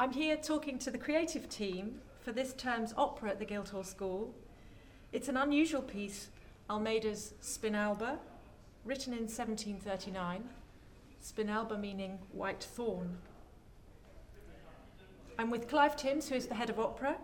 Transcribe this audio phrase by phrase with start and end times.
[0.00, 4.34] I'm here talking to the creative team for this term's opera at the Guildhall School.
[5.12, 6.28] It's an unusual piece,
[6.70, 8.16] Almeida's Spinalba,
[8.86, 10.48] written in 1739.
[11.22, 13.18] Spinalba meaning white thorn.
[15.38, 17.18] I'm with Clive Timms, who is the head of opera,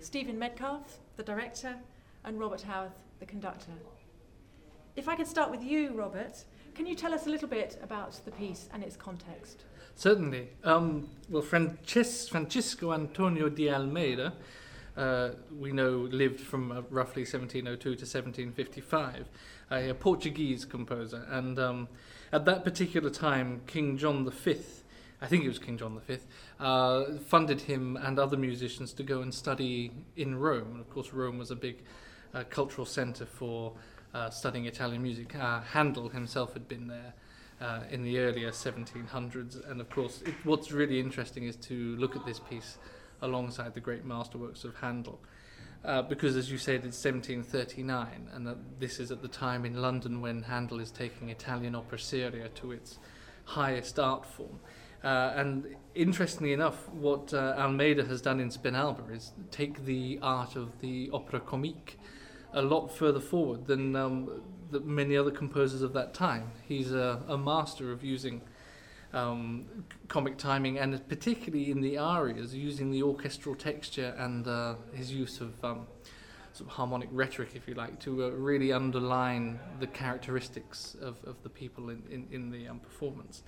[0.00, 1.76] Stephen Medcalf, the director,
[2.24, 3.70] and Robert Howarth, the conductor.
[4.98, 6.42] If I could start with you, Robert,
[6.74, 9.62] can you tell us a little bit about the piece and its context?
[9.94, 10.48] Certainly.
[10.64, 14.32] Um, well, Francis, Francisco Antonio de Almeida,
[14.96, 19.28] uh, we know lived from uh, roughly 1702 to 1755,
[19.70, 21.24] a, a Portuguese composer.
[21.30, 21.88] And um,
[22.32, 24.56] at that particular time, King John V,
[25.22, 26.18] I think it was King John V,
[26.58, 30.72] uh, funded him and other musicians to go and study in Rome.
[30.72, 31.84] And of course, Rome was a big
[32.34, 33.74] uh, cultural center for
[34.14, 35.34] uh, studying Italian music.
[35.34, 37.14] Uh, Handel himself had been there.
[37.60, 42.14] Uh, in the earlier 1700s, and of course, it, what's really interesting is to look
[42.14, 42.78] at this piece
[43.20, 45.18] alongside the great masterworks of Handel.
[45.84, 50.20] Uh, because, as you said, it's 1739, and this is at the time in London
[50.20, 52.98] when Handel is taking Italian opera seria to its
[53.44, 54.58] highest art form.
[55.04, 60.56] Uh, and interestingly enough, what uh, Almeida has done in Spinalba is take the art
[60.56, 61.98] of the opera comique
[62.52, 66.50] a lot further forward than um, the many other composers of that time.
[66.66, 68.40] He's a, a master of using
[69.12, 69.66] um,
[70.08, 75.40] comic timing and particularly in the arias, using the orchestral texture and uh, his use
[75.40, 75.86] of um,
[76.52, 81.42] sort of harmonic rhetoric, if you like, to uh, really underline the characteristics of, of
[81.42, 83.42] the people in, in, in the um, performance.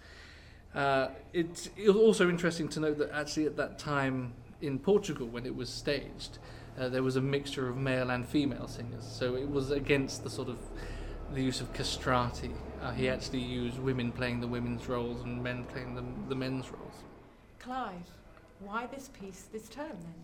[0.75, 5.45] Uh, it's, it's also interesting to note that actually at that time in Portugal, when
[5.45, 6.39] it was staged,
[6.79, 9.05] uh, there was a mixture of male and female singers.
[9.05, 10.59] So it was against the sort of
[11.35, 12.51] the use of castrati.
[12.83, 16.71] Uh, he actually used women playing the women's roles and men playing the, the men's
[16.71, 16.95] roles.
[17.59, 18.11] Clive,
[18.61, 20.15] why this piece this term then?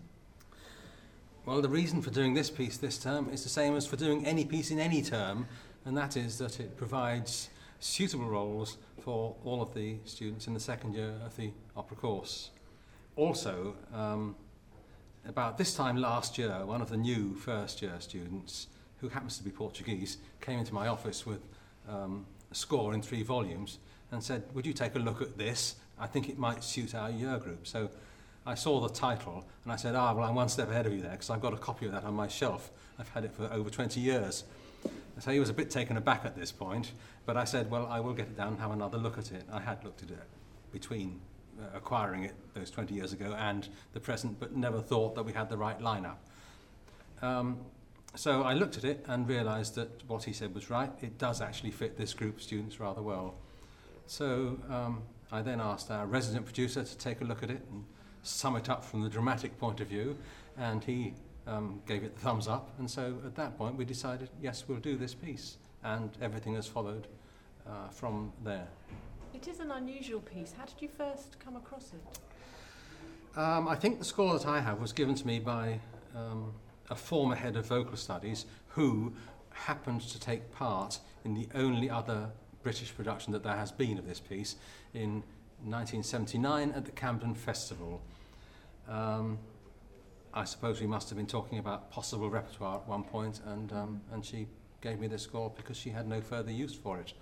[1.45, 4.25] Well, the reason for doing this piece this term is the same as for doing
[4.25, 5.47] any piece in any term,
[5.85, 7.49] and that is that it provides
[7.79, 12.49] suitable roles for all of the students in the second year of the opera course.
[13.15, 14.35] Also, um,
[15.27, 18.67] about this time last year, one of the new first year students,
[18.99, 21.41] who happens to be Portuguese, came into my office with
[21.87, 23.79] um, a score in three volumes
[24.11, 25.75] and said, Would you take a look at this?
[25.99, 27.67] I think it might suit our year group.
[27.67, 27.89] So
[28.45, 31.01] I saw the title and I said, Ah, well, I'm one step ahead of you
[31.01, 32.71] there because I've got a copy of that on my shelf.
[32.97, 34.45] I've had it for over 20 years.
[35.19, 36.91] So he was a bit taken aback at this point,
[37.25, 39.43] but I said, Well, I will get it down and have another look at it.
[39.51, 40.23] I had looked at it
[40.71, 41.19] between
[41.73, 45.49] acquiring it those 20 years ago and the present, but never thought that we had
[45.49, 46.17] the right lineup.
[47.21, 47.57] Um,
[48.15, 50.91] so I looked at it and realised that what he said was right.
[51.01, 53.35] It does actually fit this group of students rather well.
[54.07, 57.83] So um, I then asked our resident producer to take a look at it and
[58.23, 60.17] sum it up from the dramatic point of view,
[60.57, 61.13] and he
[61.45, 62.71] um, gave it the thumbs up.
[62.79, 66.67] And so at that point, we decided, yes, we'll do this piece, and everything has
[66.67, 67.07] followed
[67.67, 68.67] uh, from there.
[69.37, 70.51] It is an unusual piece.
[70.57, 73.37] How did you first come across it?
[73.39, 75.79] Um, I think the score that I have was given to me by
[76.15, 76.53] um,
[76.89, 79.13] a former head of vocal studies who
[79.51, 82.31] happened to take part in the only other
[82.63, 84.55] British production that there has been of this piece
[84.95, 85.21] in
[85.63, 88.01] 1979 at the Camden Festival.
[88.89, 89.37] Um,
[90.33, 94.01] I suppose we must have been talking about possible repertoire at one point, and, um,
[94.11, 94.47] and she
[94.81, 97.13] gave me the score because she had no further use for it.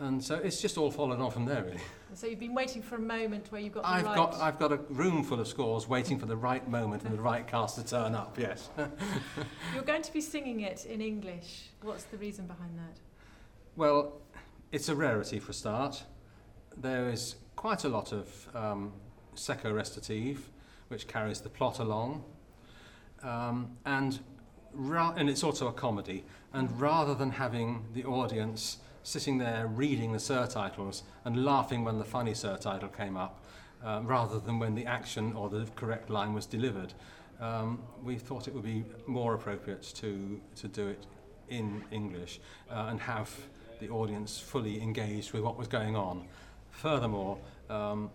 [0.00, 1.80] And so it's just all fallen off from there, really.
[2.14, 4.16] So you've been waiting for a moment where you've got the I've right...
[4.16, 7.20] got I've got a room full of scores waiting for the right moment and the
[7.20, 8.38] right cast to turn up.
[8.38, 8.70] Yes.
[9.74, 11.70] You're going to be singing it in English.
[11.82, 13.00] What's the reason behind that?
[13.76, 14.20] Well,
[14.72, 16.02] it's a rarity for a start.
[16.76, 18.92] There is quite a lot of um,
[19.34, 20.48] secco recitative,
[20.88, 22.24] which carries the plot along,
[23.22, 24.20] um, and
[24.72, 26.24] ra- and it's also a comedy.
[26.52, 28.78] And rather than having the audience
[29.08, 33.42] sitting there reading the surtitles and laughing when the funny surtitle came up,
[33.82, 36.92] um, rather than when the action or the correct line was delivered.
[37.40, 41.06] Um, we thought it would be more appropriate to, to do it
[41.48, 42.40] in English
[42.70, 43.34] uh, and have
[43.80, 46.26] the audience fully engaged with what was going on.
[46.70, 47.38] Furthermore,
[47.70, 48.10] um,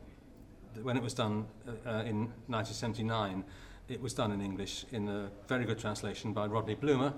[0.84, 3.44] when it was done uh, uh in 1979,
[3.90, 7.14] it was done in English in a very good translation by Rodney Blumer.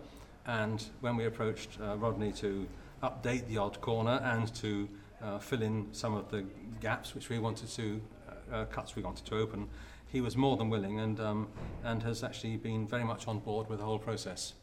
[0.45, 2.68] And when we approached uh, Rodney to
[3.06, 4.90] update the odd corner and to
[5.22, 6.46] uh, fill in some of the
[6.81, 9.68] gaps which we wanted to, uh, uh, cuts we wanted to open.
[10.07, 11.48] He was more than willing and, um,
[11.84, 14.54] and has actually been very much on board with the whole process.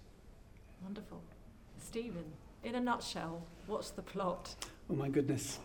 [0.82, 1.20] Wonderful.
[1.78, 2.24] Stephen,
[2.64, 4.54] in a nutshell, what's the plot?
[4.90, 5.58] Oh my goodness,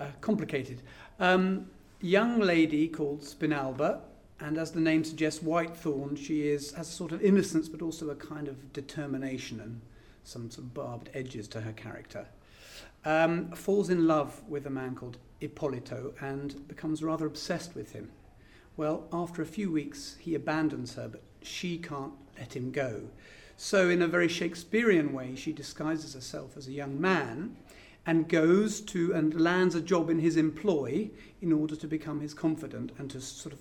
[0.00, 0.82] uh, complicated.
[1.20, 1.70] Um,
[2.00, 4.00] young lady called Spinalba,
[4.40, 8.10] and as the name suggests, Whitethorn, she is has a sort of innocence but also
[8.10, 9.80] a kind of determination and
[10.24, 12.26] some sort of barbed edges to her character.
[13.04, 18.10] Um, falls in love with a man called Ippolito and becomes rather obsessed with him.
[18.76, 23.02] Well, after a few weeks, he abandons her, but she can't let him go.
[23.56, 27.56] So, in a very Shakespearean way, she disguises herself as a young man
[28.04, 31.10] and goes to and lands a job in his employ
[31.40, 33.60] in order to become his confidant and to sort of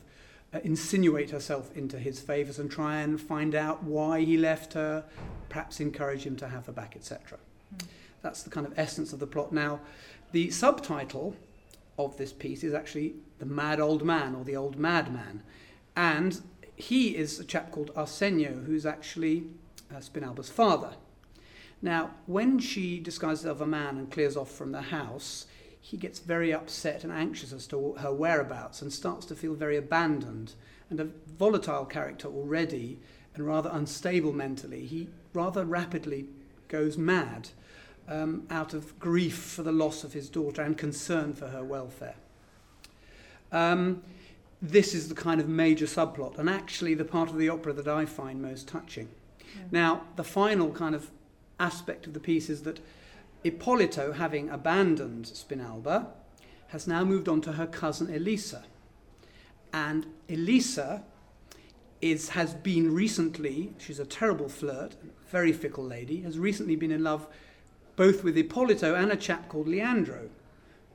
[0.63, 5.03] insinuate herself into his favours and try and find out why he left her,
[5.49, 7.37] perhaps encourage him to have her back, etc.
[7.75, 7.85] Mm.
[8.21, 9.51] That's the kind of essence of the plot.
[9.51, 9.79] Now,
[10.31, 11.35] the subtitle
[11.97, 15.43] of this piece is actually The Mad Old Man or The Old Madman.
[15.95, 16.41] And
[16.75, 19.43] he is a chap called Arsenio, who's actually
[19.93, 20.93] uh, Spinalba's father.
[21.81, 25.45] Now, when she disguises herself as a man and clears off from the house,
[25.83, 29.75] he gets very upset and anxious as to her whereabouts and starts to feel very
[29.75, 30.53] abandoned
[30.89, 32.97] and a volatile character already
[33.35, 34.85] and rather unstable mentally.
[34.85, 36.27] He rather rapidly
[36.69, 37.49] goes mad
[38.07, 42.15] um, out of grief for the loss of his daughter and concern for her welfare.
[43.51, 44.03] Um,
[44.61, 47.89] this is the kind of major subplot, and actually the part of the opera that
[47.89, 49.09] I find most touching.
[49.53, 49.63] Yeah.
[49.69, 51.11] Now, the final kind of
[51.59, 52.79] aspect of the piece is that
[53.43, 56.07] Ippolito, having abandoned Spinalba,
[56.67, 58.63] has now moved on to her cousin Elisa.
[59.71, 61.03] And Elisa
[62.01, 64.95] is, has been recently, she's a terrible flirt,
[65.29, 67.27] very fickle lady, has recently been in love
[67.95, 70.29] both with Ippolito and a chap called Leandro.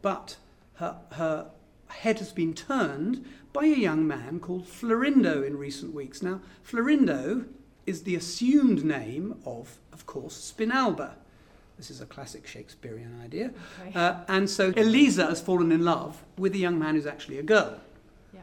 [0.03, 0.37] But
[0.75, 1.51] her, her
[1.89, 6.23] head has been turned by a young man called Florindo in recent weeks.
[6.23, 7.47] Now, Florindo
[7.87, 11.15] is the assumed name of, of course, Spinalba.
[11.79, 13.53] This is a classic Shakespearean idea.
[13.81, 13.99] Okay.
[13.99, 17.43] Uh, and so Elisa has fallen in love with a young man who's actually a
[17.43, 17.79] girl.
[18.35, 18.41] Yeah.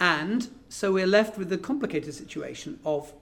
[0.00, 3.12] And so we're left with the complicated situation of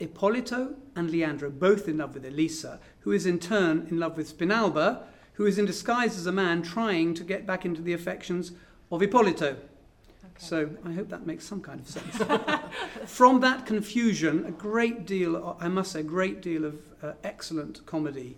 [0.00, 4.36] Ippolito and Leandro both in love with Elisa, who is in turn in love with
[4.36, 5.04] Spinalba,
[5.34, 8.50] who is in disguise as a man trying to get back into the affections
[8.90, 9.50] of Ippolito.
[9.50, 9.58] Okay.
[10.38, 12.16] So I hope that makes some kind of sense.
[13.06, 17.86] From that confusion, a great deal, I must say, a great deal of uh, excellent
[17.86, 18.36] comedy,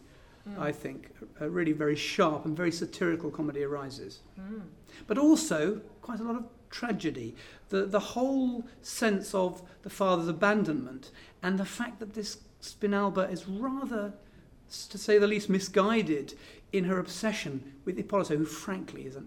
[0.49, 0.59] mm.
[0.59, 1.11] I think,
[1.41, 4.21] a really very sharp and very satirical comedy arises.
[4.41, 4.63] Mm.
[5.07, 7.35] But also quite a lot of tragedy,
[7.69, 11.11] the, the whole sense of the father's abandonment,
[11.43, 14.13] and the fact that this Spinalba is rather,
[14.89, 16.35] to say the least, misguided
[16.73, 19.23] in her obsession with Ippolito, who frankly is a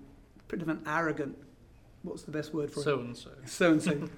[0.48, 1.38] bit of an arrogant,
[2.04, 3.30] what's the best word for so and so.
[3.46, 4.10] So and so.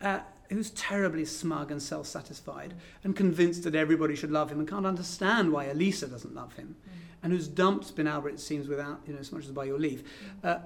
[0.50, 4.86] who's terribly smug and self satisfied and convinced that everybody should love him and can't
[4.86, 6.92] understand why Elisa doesn't love him, mm.
[7.22, 10.04] and who's dumped Spinalba, it seems, without, you know, as much as by your leave.
[10.42, 10.48] Mm.
[10.48, 10.58] Uh,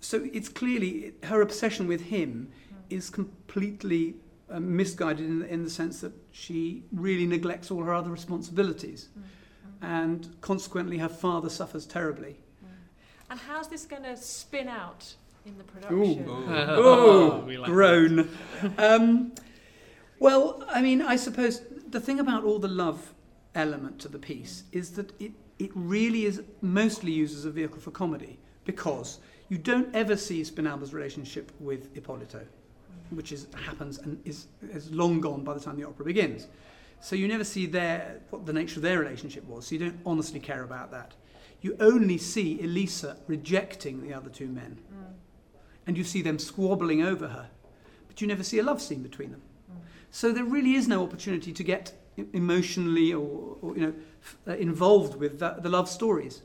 [0.00, 2.76] so it's clearly her obsession with him mm.
[2.90, 4.16] is completely
[4.50, 9.08] uh, misguided in, in the sense that she really neglects all her other responsibilities.
[9.18, 9.22] Mm.
[9.82, 12.36] And consequently, her father suffers terribly.
[13.30, 15.14] And how's this going to spin out
[15.46, 16.28] in the production?
[16.28, 18.30] Ooh, oh, oh groan.
[18.78, 19.32] um,
[20.18, 23.14] well, I mean, I suppose the thing about all the love
[23.54, 27.80] element to the piece is that it, it really is mostly used as a vehicle
[27.80, 32.40] for comedy because you don't ever see Spinalba's relationship with Ippolito,
[33.10, 36.48] which is, happens and is, is long gone by the time the opera begins.
[37.00, 40.00] So you never see their, what the nature of their relationship was, so you don't
[40.06, 41.12] honestly care about that.
[41.60, 44.78] You only see Elisa rejecting the other two men.
[44.92, 45.12] Mm.
[45.86, 47.48] And you see them squabbling over her,
[48.08, 49.42] but you never see a love scene between them.
[49.70, 49.76] Mm.
[50.10, 51.92] So there really is no opportunity to get
[52.32, 56.42] emotionally or, or you know, f- uh, involved with the, the love stories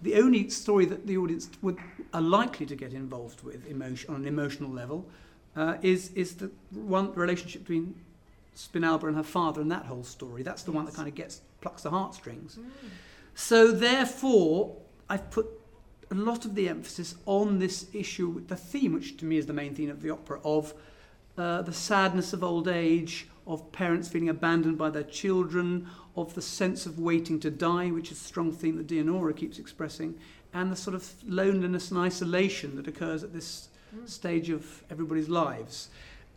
[0.00, 1.78] the only story that the audience would,
[2.14, 5.08] are likely to get involved with emotion, on an emotional level
[5.56, 7.94] uh, is, is the one relationship between
[8.56, 10.42] Spinalba and her father and that whole story.
[10.42, 10.76] That's the yes.
[10.76, 12.56] one that kind of gets plucks the heartstrings.
[12.56, 12.68] Mm.
[13.34, 14.76] So therefore,
[15.08, 15.57] I've put
[16.10, 19.52] a lot of the emphasis on this issue, the theme, which to me is the
[19.52, 20.74] main theme of the opera, of
[21.36, 26.42] uh, the sadness of old age, of parents feeling abandoned by their children, of the
[26.42, 30.18] sense of waiting to die, which is a strong theme that Dianora keeps expressing,
[30.52, 34.08] and the sort of loneliness and isolation that occurs at this mm.
[34.08, 35.88] stage of everybody's lives.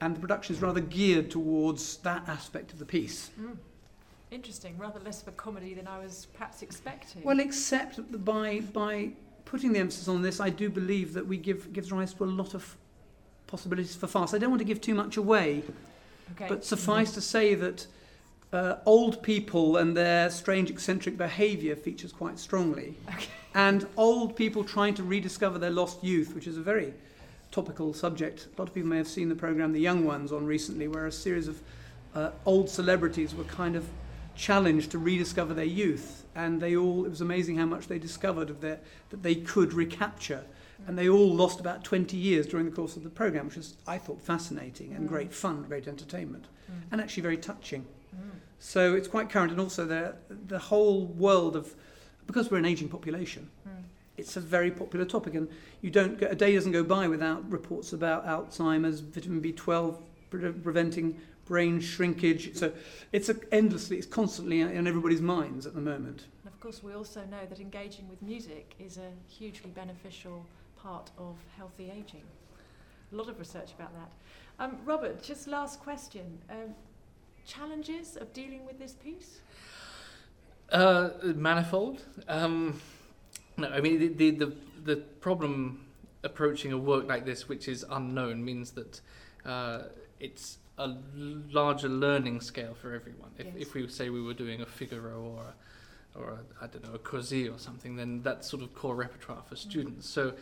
[0.01, 3.29] And the production is rather geared towards that aspect of the piece.
[3.39, 3.57] Mm.
[4.31, 7.21] Interesting, rather less of a comedy than I was perhaps expecting.
[7.23, 9.11] Well, except by, by
[9.51, 12.25] putting the emphasis on this, I do believe that we give gives rise to a
[12.25, 12.77] lot of
[13.47, 14.33] possibilities for farce.
[14.33, 15.61] I don't want to give too much away,
[16.31, 16.47] okay.
[16.47, 17.15] but suffice mm-hmm.
[17.15, 17.87] to say that
[18.53, 22.95] uh, old people and their strange eccentric behaviour features quite strongly.
[23.09, 23.27] Okay.
[23.53, 26.93] And old people trying to rediscover their lost youth, which is a very
[27.51, 28.47] topical subject.
[28.55, 31.07] A lot of people may have seen the programme The Young Ones on recently, where
[31.07, 31.61] a series of
[32.15, 33.85] uh, old celebrities were kind of
[34.33, 36.20] challenged to rediscover their youth.
[36.35, 39.73] And they all, it was amazing how much they discovered of their, that they could
[39.73, 40.43] recapture.
[40.87, 43.75] And they all lost about 20 years during the course of the programme, which was,
[43.87, 45.09] I thought, fascinating and Mm.
[45.09, 46.73] great fun, great entertainment, Mm.
[46.91, 47.85] and actually very touching.
[48.15, 48.19] Mm.
[48.59, 50.15] So it's quite current, and also the
[50.47, 51.75] the whole world of
[52.27, 53.83] because we're an aging population, Mm.
[54.17, 55.49] it's a very popular topic, and
[55.81, 60.51] you don't go, a day doesn't go by without reports about Alzheimer's, vitamin B12 pre-
[60.51, 61.17] preventing
[61.51, 62.55] brain shrinkage.
[62.55, 62.71] So
[63.11, 66.27] it's a, endlessly, it's constantly in everybody's minds at the moment.
[66.45, 70.45] And of course, we also know that engaging with music is a hugely beneficial
[70.77, 72.23] part of healthy aging.
[73.11, 74.11] A lot of research about that.
[74.63, 76.39] Um, Robert, just last question.
[76.49, 76.73] Um,
[77.45, 79.41] challenges of dealing with this piece?
[80.71, 82.05] Uh, manifold.
[82.29, 82.79] Um,
[83.57, 84.55] no, I mean the, the the
[84.85, 85.85] the problem
[86.23, 89.01] approaching a work like this, which is unknown, means that
[89.43, 89.79] uh,
[90.21, 90.97] it's a
[91.51, 93.31] larger learning scale for everyone.
[93.37, 93.55] If Yes.
[93.57, 96.93] if we say we were doing a Figaro or a, or a, I don't know
[96.93, 100.07] a Cosi or something, then that's sort of core repertoire for students.
[100.09, 100.33] So.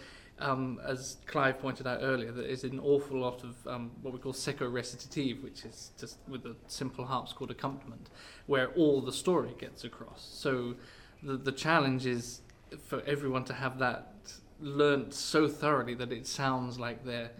[0.42, 4.20] Um, as Clive pointed out earlier, there is an awful lot of um, what we
[4.22, 8.10] call secco recitative, which is just with a simple harpsichord accompaniment,
[8.46, 10.22] where all the story gets across.
[10.32, 10.76] So
[11.22, 12.40] the, the challenge is
[12.88, 14.14] for everyone to have that
[14.62, 17.32] learnt so thoroughly that it sounds like they're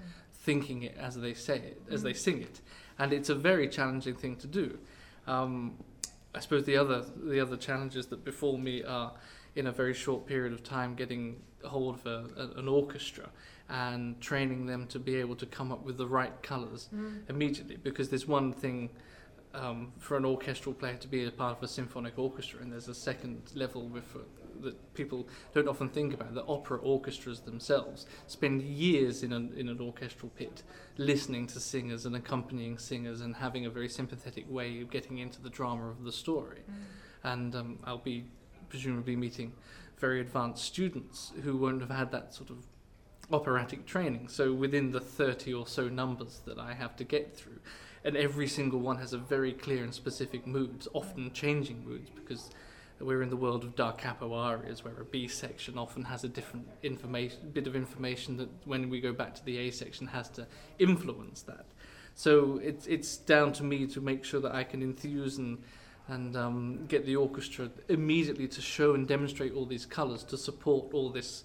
[0.50, 2.24] thinking it as they say it, as they Mm.
[2.28, 2.58] sing it,
[2.98, 4.68] and it's a very challenging thing to do.
[5.28, 5.54] Um,
[6.38, 7.00] I suppose the other
[7.34, 9.12] the other challenges that befall me are
[9.56, 11.24] in a very short period of time getting
[11.64, 13.28] hold of a, a, an orchestra
[13.88, 17.30] and training them to be able to come up with the right colours Mm.
[17.34, 18.90] immediately because there's one thing
[19.54, 22.88] um, for an orchestral player to be a part of a symphonic orchestra and there's
[22.88, 24.10] a second level with
[24.62, 29.70] that people don't often think about the opera orchestras themselves spend years in an, in
[29.70, 30.64] an orchestral pit
[30.98, 35.42] listening to singers and accompanying singers and having a very sympathetic way of getting into
[35.42, 37.32] the drama of the story Mm.
[37.32, 38.26] and um, I'll be
[38.70, 39.54] presumably meeting
[39.98, 42.58] very advanced students who won't have had that sort of
[43.32, 44.28] operatic training.
[44.28, 47.60] So within the 30 or so numbers that I have to get through,
[48.04, 52.50] and every single one has a very clear and specific moods, often changing moods because
[53.00, 56.30] we're in the world of da capo arias where a B section often has a
[56.30, 60.30] different information bit of information that when we go back to the A section has
[60.30, 60.46] to
[60.80, 61.66] influence that.
[62.16, 65.60] So it's it's down to me to make sure that I can enthuse and
[66.08, 70.94] and um, get the orchestra immediately to show and demonstrate all these colours to support
[70.94, 71.44] all this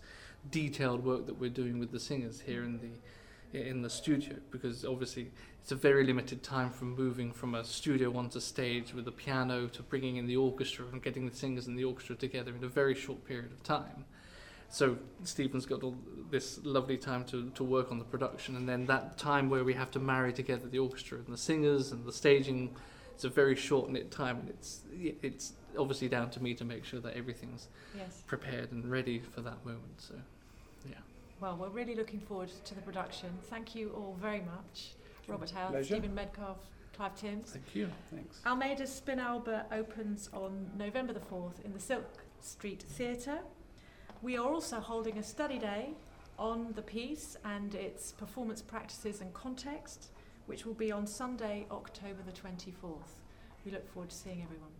[0.50, 4.84] detailed work that we're doing with the singers here in the in the studio because
[4.84, 5.30] obviously
[5.64, 9.66] it's a very limited time from moving from a studio onto stage with a piano
[9.68, 12.68] to bringing in the orchestra and getting the singers and the orchestra together in a
[12.68, 14.04] very short period of time.
[14.68, 15.96] So Stephen's got all
[16.30, 19.72] this lovely time to, to work on the production and then that time where we
[19.72, 22.76] have to marry together the orchestra and the singers and the staging
[23.14, 24.80] it's a very short knit time and it's
[25.22, 28.22] it's obviously down to me to make sure that everything's Yes.
[28.26, 30.14] prepared and ready for that moment so
[30.86, 30.96] yeah.
[31.40, 33.30] Well, we're really looking forward to the production.
[33.48, 34.90] Thank you all very much.
[35.28, 35.94] Robert Howe, Pleasure.
[35.96, 36.56] Stephen Medcalf,
[36.96, 37.50] Clive Timms.
[37.50, 38.40] thank you Thanks.
[38.46, 43.38] Almeida's Spinalba opens on November the 4th in the Silk Street Theatre.
[44.22, 45.90] We are also holding a study day
[46.38, 50.10] on the piece and its performance practices and context,
[50.46, 53.20] which will be on Sunday, October the 24th.
[53.64, 54.70] We look forward to seeing everyone.